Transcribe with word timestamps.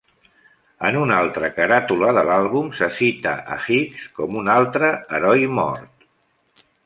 En 0.87 0.95
una 1.01 1.17
altra 1.23 1.49
caràtula 1.57 2.07
de 2.19 2.23
l'àlbum 2.29 2.71
se 2.79 2.89
cita 3.01 3.35
a 3.57 3.59
Hicks 3.75 4.09
com 4.17 4.41
"un 4.45 4.49
altre 4.57 4.91
heroi 5.19 5.47
mort". 5.61 6.11